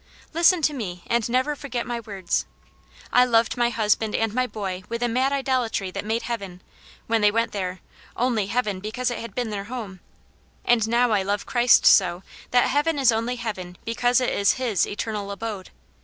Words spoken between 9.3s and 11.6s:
become their home. And now I love